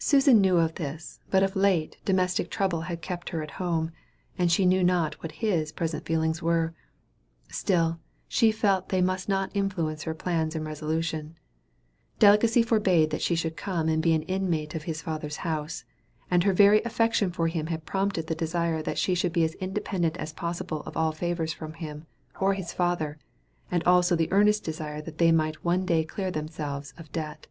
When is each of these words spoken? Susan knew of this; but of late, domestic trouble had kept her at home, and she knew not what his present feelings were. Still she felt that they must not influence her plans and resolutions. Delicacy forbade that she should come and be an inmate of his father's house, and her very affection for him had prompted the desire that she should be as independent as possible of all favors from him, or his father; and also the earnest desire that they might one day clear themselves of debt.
Susan 0.00 0.40
knew 0.40 0.56
of 0.58 0.74
this; 0.74 1.20
but 1.30 1.44
of 1.44 1.54
late, 1.54 1.96
domestic 2.04 2.50
trouble 2.50 2.80
had 2.80 3.00
kept 3.00 3.28
her 3.28 3.40
at 3.40 3.52
home, 3.52 3.92
and 4.36 4.50
she 4.50 4.66
knew 4.66 4.82
not 4.82 5.14
what 5.22 5.30
his 5.30 5.70
present 5.70 6.04
feelings 6.04 6.42
were. 6.42 6.74
Still 7.50 8.00
she 8.26 8.50
felt 8.50 8.88
that 8.88 8.96
they 8.96 9.00
must 9.00 9.28
not 9.28 9.52
influence 9.54 10.02
her 10.02 10.12
plans 10.12 10.56
and 10.56 10.66
resolutions. 10.66 11.36
Delicacy 12.18 12.64
forbade 12.64 13.10
that 13.10 13.22
she 13.22 13.36
should 13.36 13.56
come 13.56 13.88
and 13.88 14.02
be 14.02 14.12
an 14.12 14.22
inmate 14.22 14.74
of 14.74 14.82
his 14.90 15.00
father's 15.02 15.36
house, 15.46 15.84
and 16.28 16.42
her 16.42 16.52
very 16.52 16.82
affection 16.82 17.30
for 17.30 17.46
him 17.46 17.66
had 17.66 17.86
prompted 17.86 18.26
the 18.26 18.34
desire 18.34 18.82
that 18.82 18.98
she 18.98 19.14
should 19.14 19.32
be 19.32 19.44
as 19.44 19.54
independent 19.60 20.16
as 20.16 20.32
possible 20.32 20.82
of 20.82 20.96
all 20.96 21.12
favors 21.12 21.52
from 21.52 21.74
him, 21.74 22.06
or 22.40 22.54
his 22.54 22.72
father; 22.72 23.18
and 23.70 23.84
also 23.84 24.16
the 24.16 24.32
earnest 24.32 24.64
desire 24.64 25.00
that 25.00 25.18
they 25.18 25.30
might 25.30 25.64
one 25.64 25.86
day 25.86 26.02
clear 26.02 26.32
themselves 26.32 26.92
of 26.98 27.12
debt. 27.12 27.46